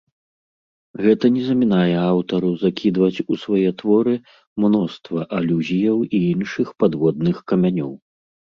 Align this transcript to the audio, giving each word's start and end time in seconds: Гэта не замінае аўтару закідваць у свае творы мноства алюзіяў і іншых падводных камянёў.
Гэта 1.07 1.25
не 1.35 1.41
замінае 1.49 1.95
аўтару 2.11 2.49
закідваць 2.63 3.23
у 3.35 3.39
свае 3.43 3.69
творы 3.83 4.15
мноства 4.65 5.29
алюзіяў 5.41 5.97
і 6.15 6.23
іншых 6.33 6.67
падводных 6.83 7.37
камянёў. 7.53 7.93